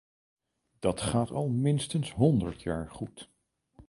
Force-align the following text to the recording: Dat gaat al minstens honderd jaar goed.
Dat 0.79 1.01
gaat 1.01 1.31
al 1.31 1.49
minstens 1.49 2.11
honderd 2.11 2.61
jaar 2.61 2.89
goed. 2.91 3.29